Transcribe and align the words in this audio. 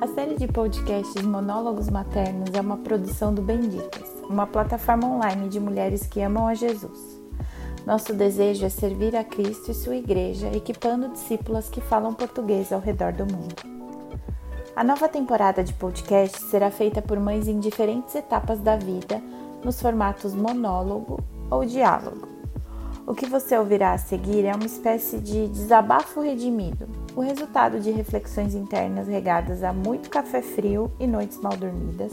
A 0.00 0.06
série 0.06 0.34
de 0.34 0.48
podcasts 0.48 1.22
Monólogos 1.22 1.90
Maternos 1.90 2.54
é 2.54 2.60
uma 2.62 2.78
produção 2.78 3.34
do 3.34 3.42
Benditas, 3.42 4.08
uma 4.26 4.46
plataforma 4.46 5.06
online 5.06 5.50
de 5.50 5.60
mulheres 5.60 6.06
que 6.06 6.22
amam 6.22 6.48
a 6.48 6.54
Jesus. 6.54 7.20
Nosso 7.84 8.14
desejo 8.14 8.64
é 8.64 8.70
servir 8.70 9.14
a 9.14 9.22
Cristo 9.22 9.70
e 9.70 9.74
sua 9.74 9.96
igreja, 9.96 10.50
equipando 10.56 11.10
discípulas 11.10 11.68
que 11.68 11.82
falam 11.82 12.14
português 12.14 12.72
ao 12.72 12.80
redor 12.80 13.12
do 13.12 13.26
mundo. 13.26 13.54
A 14.74 14.82
nova 14.82 15.06
temporada 15.06 15.62
de 15.62 15.74
podcast 15.74 16.40
será 16.44 16.70
feita 16.70 17.02
por 17.02 17.20
mães 17.20 17.46
em 17.46 17.60
diferentes 17.60 18.14
etapas 18.14 18.58
da 18.58 18.76
vida, 18.76 19.22
nos 19.62 19.82
formatos 19.82 20.34
monólogo 20.34 21.22
ou 21.50 21.62
diálogo. 21.66 22.26
O 23.06 23.14
que 23.14 23.26
você 23.26 23.58
ouvirá 23.58 23.92
a 23.92 23.98
seguir 23.98 24.46
é 24.46 24.54
uma 24.54 24.64
espécie 24.64 25.18
de 25.18 25.46
desabafo 25.48 26.22
redimido, 26.22 26.88
o 27.16 27.20
resultado 27.20 27.80
de 27.80 27.90
reflexões 27.90 28.54
internas 28.54 29.08
regadas 29.08 29.62
a 29.62 29.72
muito 29.72 30.08
café 30.10 30.42
frio 30.42 30.90
e 30.98 31.06
noites 31.06 31.38
mal 31.38 31.56
dormidas, 31.56 32.12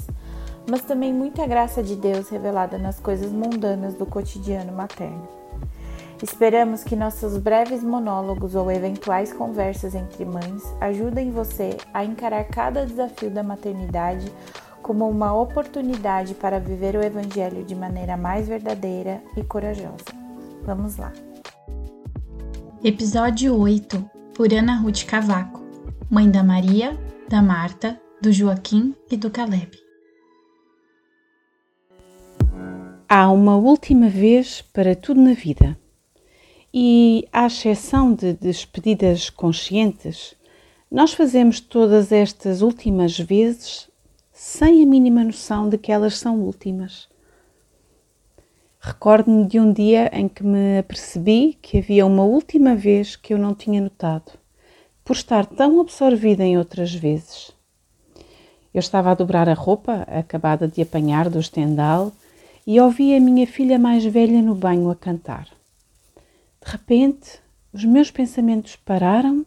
mas 0.70 0.82
também 0.82 1.14
muita 1.14 1.46
graça 1.46 1.82
de 1.82 1.96
Deus 1.96 2.30
revelada 2.30 2.78
nas 2.78 3.00
coisas 3.00 3.32
mundanas 3.32 3.94
do 3.94 4.05
cotidiano 4.05 4.72
materno. 4.72 5.28
Esperamos 6.22 6.84
que 6.84 6.96
nossos 6.96 7.38
breves 7.38 7.84
monólogos 7.84 8.55
ou 8.55 8.72
eventuais 8.72 9.32
conversas 9.32 9.94
entre 9.94 10.26
mães 10.26 10.64
ajudem 10.82 11.30
você 11.30 11.77
a 11.94 12.04
encarar 12.04 12.44
cada 12.46 12.86
desafio 12.86 13.30
da 13.30 13.44
maternidade 13.44 14.32
como 14.82 15.08
uma 15.08 15.34
oportunidade 15.34 16.34
para 16.34 16.60
viver 16.60 16.96
o 16.96 17.04
Evangelho 17.04 17.64
de 17.64 17.76
maneira 17.76 18.18
mais 18.18 18.48
verdadeira 18.48 19.22
e 19.36 19.44
corajosa. 19.44 20.05
Vamos 20.64 20.98
lá! 20.98 21.14
Episódio 22.84 23.55
8 23.55 24.16
por 24.38 24.54
Ana 24.54 24.76
Ruth 24.76 25.04
Cavaco, 25.05 25.63
mãe 26.12 26.30
da 26.30 26.43
Maria, 26.43 26.96
da 27.27 27.41
Marta, 27.41 27.99
do 28.21 28.32
Joaquim 28.32 28.93
e 29.10 29.18
do 29.18 29.32
Caleb. 29.32 29.71
Há 33.10 33.32
uma 33.32 33.58
última 33.58 34.08
vez 34.10 34.62
para 34.62 34.96
tudo 34.96 35.20
na 35.20 35.34
vida. 35.34 35.76
E, 36.71 37.27
à 37.34 37.48
exceção 37.48 38.13
de 38.13 38.34
despedidas 38.34 39.27
conscientes, 39.32 40.35
nós 40.91 41.13
fazemos 41.13 41.60
todas 41.60 42.12
estas 42.12 42.62
últimas 42.62 43.18
vezes 43.18 43.90
sem 44.32 44.84
a 44.84 44.85
mínima 44.85 45.24
noção 45.24 45.68
de 45.68 45.80
que 45.80 45.91
elas 45.91 46.15
são 46.15 46.41
últimas. 46.41 47.10
Recordo-me 48.88 49.46
de 49.46 49.60
um 49.60 49.74
dia 49.74 50.10
em 50.13 50.30
que 50.30 50.46
me 50.46 50.80
apercebi 50.80 51.57
que 51.62 51.80
havia 51.80 52.05
uma 52.05 52.24
última 52.24 52.74
vez 52.74 53.18
que 53.18 53.34
eu 53.34 53.38
não 53.38 53.54
tinha 53.54 53.82
notado, 53.82 54.32
por 55.04 55.13
estar 55.13 55.46
tão 55.46 55.82
absorvida 55.82 56.41
em 56.46 56.57
outras 56.57 56.96
vezes. 56.96 57.52
Eu 58.74 58.80
estava 58.80 59.12
a 59.12 59.13
dobrar 59.13 59.49
a 59.49 59.54
roupa, 59.54 60.04
acabada 60.04 60.70
de 60.70 60.82
apanhar 60.82 61.30
do 61.30 61.38
estendal, 61.38 62.13
e 62.65 62.80
ouvi 62.80 63.13
a 63.13 63.20
minha 63.20 63.46
filha 63.46 63.77
mais 63.77 64.06
velha 64.06 64.41
no 64.41 64.56
banho 64.56 64.90
a 64.90 64.96
cantar. 64.96 65.50
De 66.66 66.72
repente, 66.72 67.41
os 67.74 67.84
meus 67.84 68.09
pensamentos 68.09 68.78
pararam 68.78 69.46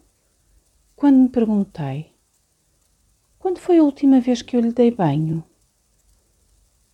quando 0.95 1.17
me 1.17 1.29
perguntei: 1.29 2.11
quando 3.39 3.57
foi 3.57 3.79
a 3.79 3.83
última 3.83 4.19
vez 4.19 4.43
que 4.43 4.55
eu 4.55 4.61
lhe 4.61 4.71
dei 4.71 4.91
banho? 4.91 5.43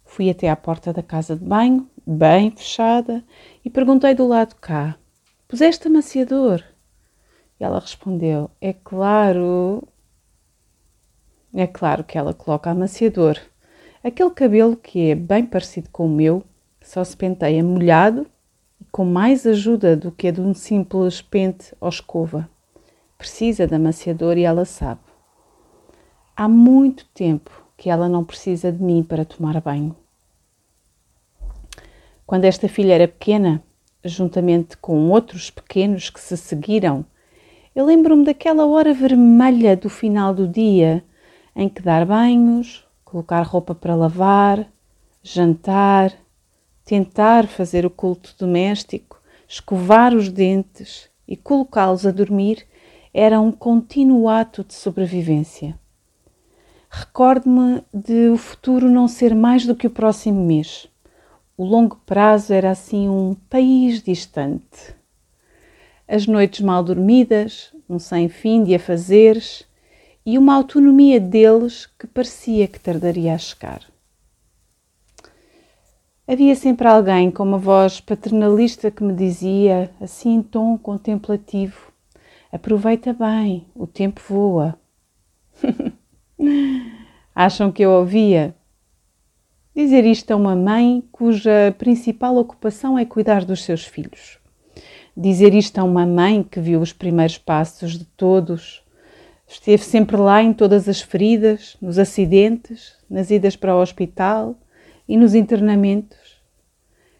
Fui 0.07 0.29
até 0.29 0.49
à 0.49 0.55
porta 0.55 0.91
da 0.91 1.03
casa 1.03 1.35
de 1.35 1.43
banho, 1.43 1.87
bem 2.05 2.49
fechada, 2.49 3.23
e 3.63 3.69
perguntei 3.69 4.15
do 4.15 4.25
lado 4.25 4.55
cá: 4.55 4.95
Puseste 5.47 5.87
amaciador? 5.87 6.63
E 7.59 7.63
ela 7.63 7.79
respondeu: 7.79 8.49
É 8.59 8.73
claro. 8.73 9.83
É 11.53 11.67
claro 11.67 12.03
que 12.03 12.17
ela 12.17 12.33
coloca 12.33 12.71
amaciador. 12.71 13.37
Aquele 14.03 14.31
cabelo 14.31 14.77
que 14.77 15.11
é 15.11 15.15
bem 15.15 15.45
parecido 15.45 15.89
com 15.91 16.05
o 16.05 16.09
meu 16.09 16.43
só 16.81 17.03
se 17.03 17.15
penteia 17.15 17.63
molhado 17.63 18.25
com 18.91 19.03
mais 19.03 19.45
ajuda 19.45 19.95
do 19.95 20.11
que 20.11 20.29
a 20.29 20.31
de 20.31 20.39
um 20.39 20.53
simples 20.53 21.21
pente 21.21 21.75
ou 21.81 21.89
escova. 21.89 22.49
Precisa 23.17 23.67
de 23.67 23.75
amaciador 23.75 24.37
e 24.37 24.43
ela 24.43 24.63
sabe. 24.63 25.01
Há 26.35 26.47
muito 26.47 27.05
tempo 27.07 27.66
que 27.77 27.89
ela 27.89 28.09
não 28.09 28.25
precisa 28.25 28.71
de 28.71 28.83
mim 28.83 29.03
para 29.03 29.23
tomar 29.23 29.61
banho. 29.61 29.95
Quando 32.25 32.45
esta 32.45 32.67
filha 32.67 32.93
era 32.93 33.07
pequena, 33.07 33.63
juntamente 34.03 34.75
com 34.75 35.09
outros 35.09 35.49
pequenos 35.49 36.09
que 36.09 36.19
se 36.19 36.35
seguiram, 36.35 37.05
eu 37.75 37.85
lembro-me 37.85 38.25
daquela 38.25 38.65
hora 38.65 38.93
vermelha 38.93 39.77
do 39.77 39.89
final 39.89 40.33
do 40.33 40.47
dia 40.47 41.03
em 41.55 41.69
que 41.69 41.81
dar 41.81 42.05
banhos, 42.05 42.85
colocar 43.05 43.41
roupa 43.43 43.73
para 43.73 43.95
lavar, 43.95 44.67
jantar, 45.21 46.11
tentar 46.83 47.47
fazer 47.47 47.85
o 47.85 47.89
culto 47.89 48.35
doméstico, 48.37 49.21
escovar 49.47 50.13
os 50.13 50.29
dentes 50.29 51.09
e 51.27 51.37
colocá-los 51.37 52.05
a 52.05 52.11
dormir 52.11 52.65
era 53.13 53.39
um 53.39 53.51
contínuo 53.51 54.27
ato 54.27 54.63
de 54.63 54.73
sobrevivência. 54.73 55.77
Recordo-me 56.89 57.83
de 57.93 58.29
o 58.29 58.37
futuro 58.37 58.89
não 58.89 59.07
ser 59.07 59.35
mais 59.35 59.65
do 59.65 59.75
que 59.75 59.87
o 59.87 59.91
próximo 59.91 60.43
mês. 60.43 60.87
O 61.57 61.65
longo 61.65 61.97
prazo 62.05 62.53
era 62.53 62.71
assim 62.71 63.09
um 63.09 63.35
país 63.49 64.01
distante. 64.01 64.95
As 66.07 66.25
noites 66.25 66.61
mal 66.61 66.83
dormidas, 66.83 67.73
um 67.89 67.99
sem 67.99 68.29
fim 68.29 68.63
de 68.63 68.73
afazeres 68.75 69.65
e 70.25 70.37
uma 70.37 70.53
autonomia 70.55 71.19
deles 71.19 71.85
que 71.85 72.07
parecia 72.07 72.67
que 72.67 72.79
tardaria 72.79 73.33
a 73.33 73.37
chegar. 73.37 73.81
Havia 76.27 76.55
sempre 76.55 76.87
alguém 76.87 77.31
com 77.31 77.43
uma 77.43 77.57
voz 77.57 78.01
paternalista 78.01 78.91
que 78.91 79.03
me 79.03 79.13
dizia, 79.13 79.89
assim 79.99 80.35
em 80.35 80.41
tom 80.43 80.77
contemplativo: 80.77 81.91
Aproveita 82.51 83.13
bem, 83.13 83.65
o 83.73 83.87
tempo 83.87 84.21
voa. 84.27 84.77
Acham 87.33 87.71
que 87.71 87.83
eu 87.83 87.91
ouvia? 87.91 88.55
Dizer 89.75 90.05
isto 90.05 90.31
a 90.31 90.35
uma 90.35 90.55
mãe 90.55 91.03
cuja 91.11 91.75
principal 91.77 92.35
ocupação 92.37 92.97
é 92.97 93.05
cuidar 93.05 93.45
dos 93.45 93.63
seus 93.63 93.85
filhos. 93.85 94.39
Dizer 95.15 95.53
isto 95.53 95.79
a 95.79 95.83
uma 95.83 96.05
mãe 96.05 96.43
que 96.43 96.59
viu 96.59 96.79
os 96.79 96.93
primeiros 96.93 97.37
passos 97.37 97.97
de 97.97 98.05
todos, 98.05 98.83
esteve 99.47 99.83
sempre 99.83 100.15
lá 100.17 100.41
em 100.43 100.53
todas 100.53 100.87
as 100.87 101.01
feridas, 101.01 101.75
nos 101.81 101.97
acidentes, 101.97 102.95
nas 103.09 103.31
idas 103.31 103.55
para 103.55 103.75
o 103.75 103.81
hospital 103.81 104.55
e 105.07 105.17
nos 105.17 105.33
internamentos, 105.33 106.41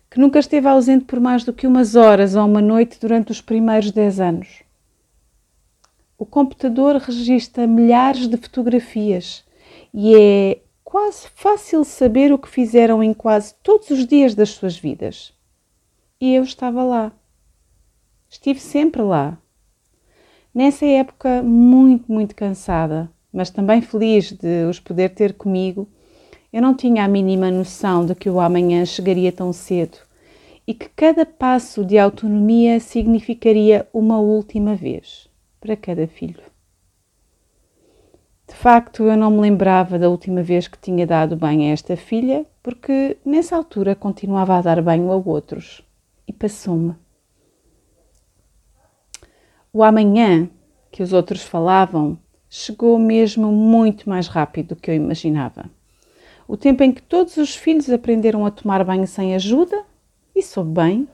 que 0.10 0.20
nunca 0.20 0.40
esteve 0.40 0.68
ausente 0.68 1.06
por 1.06 1.20
mais 1.20 1.44
do 1.44 1.54
que 1.54 1.66
umas 1.66 1.96
horas 1.96 2.36
ou 2.36 2.46
uma 2.46 2.62
noite 2.62 3.00
durante 3.00 3.32
os 3.32 3.42
primeiros 3.42 3.92
dez 3.92 4.20
anos. 4.20 4.67
O 6.18 6.26
computador 6.26 6.96
registra 6.96 7.68
milhares 7.68 8.28
de 8.28 8.38
fotografias 8.38 9.46
e 9.94 10.16
é 10.16 10.60
quase 10.84 11.28
fácil 11.36 11.84
saber 11.84 12.34
o 12.34 12.40
que 12.40 12.50
fizeram 12.50 13.04
em 13.04 13.14
quase 13.14 13.54
todos 13.62 13.90
os 13.90 14.06
dias 14.06 14.34
das 14.34 14.50
suas 14.50 14.78
vidas. 14.78 15.34
E 16.20 16.34
eu 16.34 16.44
estava 16.44 16.84
lá. 16.84 17.12
Estive 18.30 18.60
sempre 18.60 19.02
lá. 19.02 19.38
Nessa 20.54 20.86
época, 20.86 21.44
muito, 21.44 22.12
muito 22.12 22.36
cansada, 22.36 23.12
mas 23.32 23.50
também 23.52 23.82
feliz 23.82 24.32
de 24.32 24.66
os 24.66 24.80
poder 24.80 25.10
ter 25.10 25.34
comigo 25.34 25.88
eu 26.52 26.62
não 26.62 26.74
tinha 26.74 27.04
a 27.04 27.08
mínima 27.08 27.52
noção 27.52 28.06
de 28.06 28.16
que 28.16 28.30
o 28.30 28.40
amanhã 28.40 28.86
chegaria 28.86 29.32
tão 29.32 29.52
cedo 29.52 29.98
e 30.66 30.74
que 30.74 30.90
cada 30.96 31.26
passo 31.26 31.84
de 31.84 32.00
autonomia 32.00 32.80
significaria 32.80 33.88
uma 33.94 34.18
última 34.18 34.74
vez 34.74 35.27
para 35.68 35.76
cada 35.76 36.08
filho. 36.08 36.42
De 38.48 38.56
facto, 38.56 39.04
eu 39.04 39.18
não 39.18 39.30
me 39.30 39.42
lembrava 39.42 40.00
da 40.00 40.08
última 40.08 40.42
vez 40.42 40.66
que 40.70 40.78
tinha 40.78 41.06
dado 41.06 41.36
banho 41.36 41.64
a 41.64 41.74
esta 41.74 41.98
filha, 41.98 42.46
porque 42.64 43.18
nessa 43.26 43.58
altura 43.58 43.94
continuava 43.94 44.56
a 44.56 44.62
dar 44.62 44.82
banho 44.82 45.12
a 45.12 45.18
outros 45.18 45.84
e 46.26 46.32
passou-me. 46.32 46.96
O 49.74 49.84
amanhã 49.84 50.50
que 50.90 51.04
os 51.04 51.12
outros 51.12 51.44
falavam 51.44 52.18
chegou 52.50 52.98
mesmo 52.98 53.52
muito 53.52 54.10
mais 54.10 54.28
rápido 54.28 54.70
do 54.70 54.76
que 54.78 54.90
eu 54.90 54.96
imaginava 54.96 55.70
o 56.48 56.56
tempo 56.56 56.82
em 56.82 56.94
que 56.94 57.02
todos 57.02 57.36
os 57.36 57.54
filhos 57.54 57.90
aprenderam 57.90 58.46
a 58.46 58.52
tomar 58.52 58.82
banho 58.86 59.06
sem 59.06 59.36
ajuda, 59.36 59.84
e 60.34 60.42
soube 60.42 60.72
bem, 60.72 61.08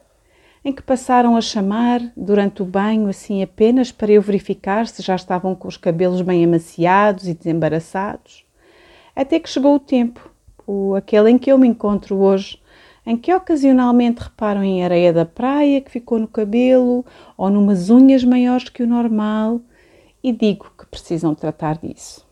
em 0.64 0.72
que 0.72 0.82
passaram 0.82 1.36
a 1.36 1.42
chamar 1.42 2.02
durante 2.16 2.62
o 2.62 2.66
banho 2.66 3.08
assim 3.08 3.44
apenas 3.44 3.92
para 3.92 4.12
eu 4.12 4.22
verificar 4.22 4.88
se 4.88 5.02
já 5.02 5.16
estavam 5.16 5.54
com 5.54 5.68
os 5.68 5.78
cabelos 5.78 6.22
bem 6.22 6.46
amaciados 6.46 7.28
e 7.28 7.34
desembaraçados, 7.34 8.46
até 9.16 9.40
que 9.40 9.50
chegou 9.50 9.76
o 9.76 9.80
tempo, 9.80 10.32
o 10.66 10.96
aquele 10.96 11.30
em 11.30 11.38
que 11.38 11.52
eu 11.52 11.58
me 11.58 11.68
encontro 11.68 12.16
hoje, 12.16 12.62
em 13.06 13.18
que 13.18 13.34
ocasionalmente 13.34 14.24
reparam 14.24 14.64
em 14.64 14.84
areia 14.84 15.12
da 15.12 15.26
praia 15.26 15.82
que 15.82 15.92
ficou 15.92 16.18
no 16.18 16.28
cabelo 16.28 17.06
ou 17.38 17.50
numas 17.50 17.90
unhas 17.90 18.24
maiores 18.24 18.70
que 18.70 18.82
o 18.82 18.88
normal 18.88 19.60
e 20.24 20.32
digo 20.32 20.72
que 20.78 20.86
precisam 20.86 21.36
tratar 21.36 21.78
disso. 21.78 22.26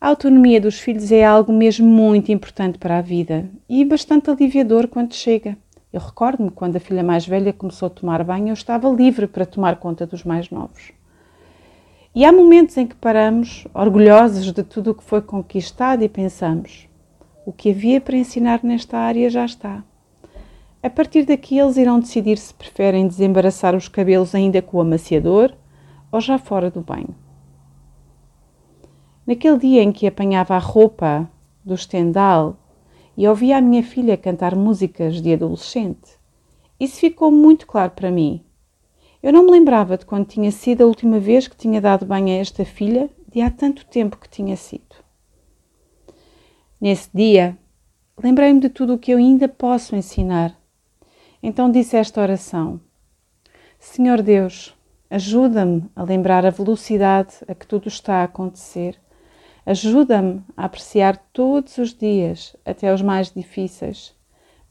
A 0.00 0.08
autonomia 0.08 0.58
dos 0.58 0.80
filhos 0.80 1.12
é 1.12 1.22
algo 1.22 1.52
mesmo 1.52 1.86
muito 1.86 2.32
importante 2.32 2.78
para 2.78 2.96
a 2.96 3.02
vida 3.02 3.50
e 3.68 3.84
bastante 3.84 4.30
aliviador 4.30 4.88
quando 4.88 5.12
chega. 5.14 5.58
Eu 5.92 6.00
recordo-me 6.00 6.50
quando 6.50 6.76
a 6.76 6.80
filha 6.80 7.02
mais 7.02 7.26
velha 7.26 7.52
começou 7.52 7.86
a 7.86 7.90
tomar 7.90 8.22
banho, 8.22 8.48
eu 8.48 8.54
estava 8.54 8.88
livre 8.88 9.26
para 9.26 9.44
tomar 9.44 9.76
conta 9.76 10.06
dos 10.06 10.22
mais 10.22 10.48
novos. 10.48 10.92
E 12.14 12.24
há 12.24 12.32
momentos 12.32 12.76
em 12.76 12.86
que 12.86 12.94
paramos, 12.94 13.66
orgulhosos 13.74 14.52
de 14.52 14.62
tudo 14.62 14.92
o 14.92 14.94
que 14.94 15.02
foi 15.02 15.20
conquistado, 15.20 16.02
e 16.02 16.08
pensamos: 16.08 16.88
o 17.44 17.52
que 17.52 17.70
havia 17.70 18.00
para 18.00 18.16
ensinar 18.16 18.60
nesta 18.62 18.98
área 18.98 19.28
já 19.28 19.44
está. 19.44 19.82
A 20.82 20.88
partir 20.88 21.24
daqui, 21.24 21.58
eles 21.58 21.76
irão 21.76 22.00
decidir 22.00 22.38
se 22.38 22.54
preferem 22.54 23.06
desembaraçar 23.06 23.74
os 23.74 23.88
cabelos 23.88 24.34
ainda 24.34 24.62
com 24.62 24.78
o 24.78 24.80
amaciador 24.80 25.52
ou 26.10 26.20
já 26.20 26.38
fora 26.38 26.70
do 26.70 26.80
banho. 26.80 27.14
Naquele 29.26 29.58
dia 29.58 29.82
em 29.82 29.92
que 29.92 30.06
apanhava 30.06 30.54
a 30.54 30.58
roupa 30.58 31.28
do 31.64 31.74
estendal 31.74 32.56
e 33.20 33.28
ouvia 33.28 33.58
a 33.58 33.60
minha 33.60 33.82
filha 33.82 34.16
cantar 34.16 34.56
músicas 34.56 35.20
de 35.20 35.34
adolescente, 35.34 36.18
isso 36.80 36.98
ficou 36.98 37.30
muito 37.30 37.66
claro 37.66 37.90
para 37.90 38.10
mim. 38.10 38.42
Eu 39.22 39.30
não 39.30 39.44
me 39.44 39.50
lembrava 39.50 39.98
de 39.98 40.06
quando 40.06 40.24
tinha 40.24 40.50
sido 40.50 40.80
a 40.80 40.86
última 40.86 41.20
vez 41.20 41.46
que 41.46 41.54
tinha 41.54 41.82
dado 41.82 42.06
banho 42.06 42.28
a 42.28 42.40
esta 42.40 42.64
filha, 42.64 43.10
de 43.28 43.42
há 43.42 43.50
tanto 43.50 43.84
tempo 43.84 44.16
que 44.16 44.26
tinha 44.26 44.56
sido. 44.56 44.96
Nesse 46.80 47.10
dia, 47.12 47.58
lembrei-me 48.16 48.58
de 48.58 48.70
tudo 48.70 48.94
o 48.94 48.98
que 48.98 49.10
eu 49.10 49.18
ainda 49.18 49.46
posso 49.46 49.94
ensinar. 49.94 50.58
Então 51.42 51.70
disse 51.70 51.98
esta 51.98 52.22
oração: 52.22 52.80
Senhor 53.78 54.22
Deus, 54.22 54.74
ajuda-me 55.10 55.84
a 55.94 56.02
lembrar 56.02 56.46
a 56.46 56.50
velocidade 56.50 57.34
a 57.46 57.54
que 57.54 57.66
tudo 57.66 57.86
está 57.86 58.22
a 58.22 58.24
acontecer 58.24 58.98
Ajuda-me 59.70 60.42
a 60.56 60.64
apreciar 60.64 61.16
todos 61.32 61.78
os 61.78 61.94
dias, 61.94 62.56
até 62.66 62.92
os 62.92 63.00
mais 63.00 63.30
difíceis. 63.30 64.12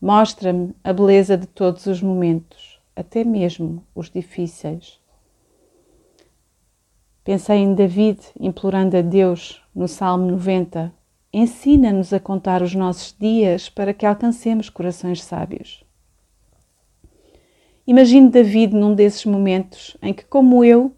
Mostra-me 0.02 0.76
a 0.84 0.92
beleza 0.92 1.38
de 1.38 1.48
todos 1.48 1.86
os 1.86 2.02
momentos, 2.02 2.82
até 2.94 3.24
mesmo 3.24 3.82
os 3.96 4.10
difíceis. 4.10 5.00
Pensei 7.24 7.60
em 7.60 7.74
David 7.74 8.20
implorando 8.38 8.98
a 8.98 9.02
Deus 9.02 9.64
no 9.74 9.88
Salmo 9.88 10.30
90: 10.32 10.94
Ensina-nos 11.32 12.12
a 12.12 12.20
contar 12.20 12.62
os 12.62 12.76
nossos 12.76 13.16
dias 13.18 13.70
para 13.70 13.94
que 13.94 14.06
alcancemos 14.06 14.70
corações 14.70 15.24
sábios. 15.24 15.82
Imagino 17.88 18.30
David 18.30 18.76
num 18.76 18.94
desses 18.94 19.24
momentos 19.24 19.96
em 20.02 20.14
que, 20.14 20.26
como 20.26 20.62
eu, 20.62 20.94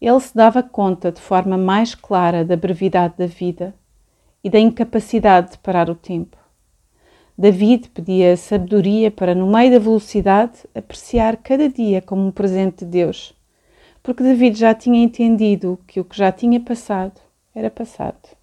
ele 0.00 0.20
se 0.20 0.34
dava 0.34 0.62
conta 0.62 1.10
de 1.10 1.20
forma 1.20 1.56
mais 1.56 1.94
clara 1.94 2.44
da 2.44 2.56
brevidade 2.56 3.14
da 3.16 3.26
vida 3.26 3.74
e 4.42 4.50
da 4.50 4.58
incapacidade 4.58 5.52
de 5.52 5.58
parar 5.58 5.88
o 5.88 5.94
tempo. 5.94 6.36
David 7.36 7.88
pedia 7.88 8.36
sabedoria 8.36 9.10
para, 9.10 9.34
no 9.34 9.50
meio 9.50 9.72
da 9.72 9.78
velocidade, 9.78 10.60
apreciar 10.74 11.36
cada 11.38 11.68
dia 11.68 12.00
como 12.00 12.26
um 12.26 12.30
presente 12.30 12.84
de 12.84 12.90
Deus, 12.90 13.34
porque 14.02 14.22
David 14.22 14.58
já 14.58 14.74
tinha 14.74 15.02
entendido 15.02 15.80
que 15.86 15.98
o 15.98 16.04
que 16.04 16.16
já 16.16 16.30
tinha 16.30 16.60
passado 16.60 17.20
era 17.54 17.70
passado. 17.70 18.36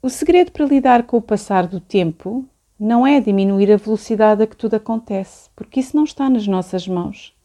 O 0.00 0.08
segredo 0.08 0.52
para 0.52 0.64
lidar 0.64 1.02
com 1.04 1.16
o 1.16 1.22
passar 1.22 1.66
do 1.66 1.80
tempo 1.80 2.44
não 2.78 3.04
é 3.04 3.20
diminuir 3.20 3.72
a 3.72 3.76
velocidade 3.76 4.42
a 4.42 4.46
que 4.46 4.56
tudo 4.56 4.74
acontece, 4.74 5.50
porque 5.56 5.80
isso 5.80 5.96
não 5.96 6.04
está 6.04 6.30
nas 6.30 6.46
nossas 6.46 6.86
mãos. 6.86 7.36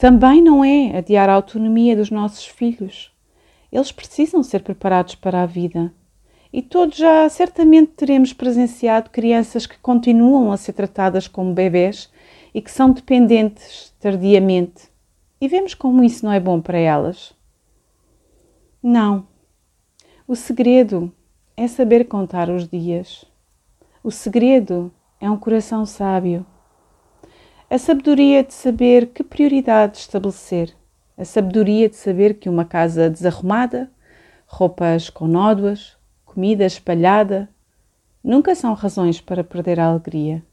Também 0.00 0.40
não 0.40 0.64
é 0.64 0.96
adiar 0.96 1.28
a 1.28 1.34
autonomia 1.34 1.94
dos 1.94 2.10
nossos 2.10 2.46
filhos. 2.46 3.12
Eles 3.70 3.92
precisam 3.92 4.42
ser 4.42 4.62
preparados 4.62 5.14
para 5.14 5.42
a 5.42 5.46
vida. 5.46 5.92
E 6.50 6.62
todos 6.62 6.96
já 6.96 7.28
certamente 7.28 7.92
teremos 7.98 8.32
presenciado 8.32 9.10
crianças 9.10 9.66
que 9.66 9.76
continuam 9.76 10.52
a 10.52 10.56
ser 10.56 10.72
tratadas 10.72 11.28
como 11.28 11.52
bebês 11.52 12.10
e 12.54 12.62
que 12.62 12.70
são 12.70 12.90
dependentes 12.90 13.94
tardiamente. 14.00 14.88
E 15.38 15.46
vemos 15.46 15.74
como 15.74 16.02
isso 16.02 16.24
não 16.24 16.32
é 16.32 16.40
bom 16.40 16.62
para 16.62 16.78
elas. 16.78 17.34
Não. 18.82 19.28
O 20.26 20.34
segredo 20.34 21.12
é 21.54 21.68
saber 21.68 22.08
contar 22.08 22.48
os 22.48 22.66
dias. 22.66 23.26
O 24.02 24.10
segredo 24.10 24.90
é 25.20 25.30
um 25.30 25.36
coração 25.36 25.84
sábio. 25.84 26.46
A 27.72 27.78
sabedoria 27.78 28.42
de 28.42 28.52
saber 28.52 29.12
que 29.12 29.22
prioridades 29.22 30.00
estabelecer. 30.00 30.74
A 31.16 31.24
sabedoria 31.24 31.88
de 31.88 31.94
saber 31.94 32.34
que 32.34 32.48
uma 32.48 32.64
casa 32.64 33.08
desarrumada, 33.08 33.88
roupas 34.44 35.08
com 35.08 35.28
nódoas, 35.28 35.96
comida 36.24 36.66
espalhada, 36.66 37.48
nunca 38.24 38.56
são 38.56 38.74
razões 38.74 39.20
para 39.20 39.44
perder 39.44 39.78
a 39.78 39.86
alegria. 39.86 40.44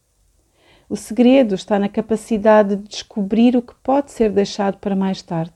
O 0.87 0.95
segredo 0.95 1.55
está 1.55 1.79
na 1.79 1.89
capacidade 1.89 2.75
de 2.75 2.87
descobrir 2.87 3.57
o 3.57 3.63
que 3.63 3.73
pode 3.81 4.11
ser 4.11 4.31
deixado 4.31 4.77
para 4.77 4.95
mais 4.95 5.19
tarde. 5.23 5.55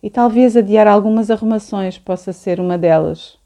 E 0.00 0.08
talvez 0.08 0.56
adiar 0.56 0.86
algumas 0.86 1.28
arrumações 1.28 1.98
possa 1.98 2.32
ser 2.32 2.60
uma 2.60 2.78
delas. 2.78 3.36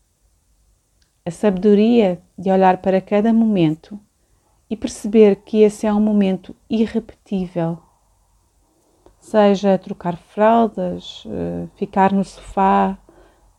A 1.24 1.30
sabedoria 1.30 2.20
de 2.36 2.50
olhar 2.50 2.76
para 2.82 3.00
cada 3.00 3.32
momento 3.32 3.98
e 4.68 4.76
perceber 4.76 5.36
que 5.36 5.62
esse 5.62 5.86
é 5.86 5.92
um 5.92 6.00
momento 6.00 6.54
irrepetível. 6.68 7.78
Seja 9.20 9.78
trocar 9.78 10.16
fraldas, 10.16 11.24
eh, 11.26 11.66
ficar 11.76 12.12
no 12.12 12.24
sofá, 12.24 12.98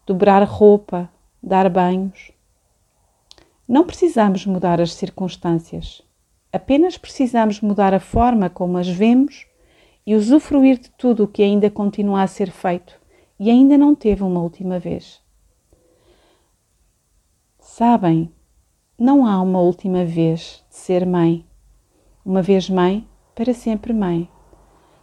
dobrar 0.05 0.43
roupa, 0.43 1.09
dar 1.41 1.69
banhos. 1.69 2.31
Não 3.67 3.85
precisamos 3.85 4.45
mudar 4.45 4.79
as 4.79 4.93
circunstâncias, 4.93 6.01
apenas 6.53 6.97
precisamos 6.97 7.59
mudar 7.59 7.93
a 7.93 7.99
forma 7.99 8.49
como 8.49 8.77
as 8.77 8.87
vemos 8.87 9.45
e 10.05 10.15
usufruir 10.15 10.79
de 10.79 10.89
tudo 10.91 11.25
o 11.25 11.27
que 11.27 11.43
ainda 11.43 11.69
continua 11.69 12.21
a 12.21 12.27
ser 12.27 12.49
feito 12.49 12.97
e 13.39 13.51
ainda 13.51 13.77
não 13.77 13.93
teve 13.93 14.23
uma 14.23 14.41
última 14.41 14.79
vez. 14.79 15.21
Sabem, 17.59 18.31
não 18.99 19.27
há 19.27 19.39
uma 19.39 19.59
última 19.59 20.03
vez 20.03 20.65
de 20.69 20.75
ser 20.75 21.05
mãe. 21.05 21.45
Uma 22.25 22.41
vez 22.41 22.67
mãe, 22.67 23.07
para 23.35 23.53
sempre 23.53 23.93
mãe. 23.93 24.27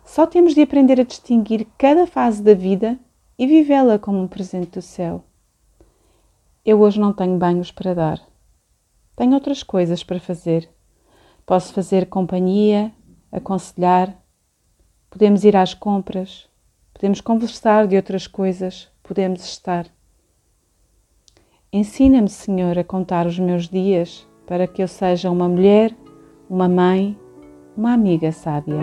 Só 0.05 0.27
temos 0.27 0.53
de 0.53 0.63
aprender 0.63 1.01
a 1.01 1.05
distinguir 1.05 1.67
cada 1.79 2.05
fase 2.05 2.43
da 2.43 2.55
vida 2.55 2.99
e 3.39 3.47
vivê-la 3.47 3.97
como 3.97 4.21
um 4.21 4.27
presente 4.27 4.73
do 4.73 4.83
céu. 4.83 5.23
Eu 6.65 6.81
hoje 6.81 6.99
não 6.99 7.13
tenho 7.13 7.39
banhos 7.39 7.71
para 7.71 7.95
dar. 7.95 8.21
Tenho 9.15 9.35
outras 9.35 9.63
coisas 9.63 10.03
para 10.03 10.19
fazer. 10.19 10.69
Posso 11.47 11.73
fazer 11.73 12.07
companhia, 12.07 12.93
aconselhar, 13.31 14.21
podemos 15.09 15.45
ir 15.45 15.55
às 15.57 15.73
compras, 15.73 16.49
podemos 16.93 17.21
conversar 17.21 17.87
de 17.87 17.97
outras 17.97 18.27
coisas, 18.27 18.89
podemos 19.03 19.45
estar. 19.45 19.87
Ensina-me, 21.77 22.29
Senhor, 22.29 22.79
a 22.79 22.85
contar 22.85 23.27
os 23.27 23.37
meus 23.37 23.69
dias 23.69 24.29
para 24.47 24.65
que 24.65 24.81
eu 24.81 24.87
seja 24.87 25.29
uma 25.29 25.49
mulher, 25.49 25.93
uma 26.49 26.69
mãe, 26.69 27.19
uma 27.77 27.93
amiga 27.93 28.31
sábia. 28.31 28.79